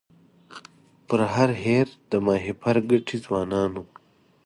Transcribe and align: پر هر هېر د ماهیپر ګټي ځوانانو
پر 1.07 1.19
هر 1.33 1.49
هېر 1.63 1.87
د 2.11 2.13
ماهیپر 2.25 2.75
ګټي 2.89 3.17
ځوانانو 3.25 3.83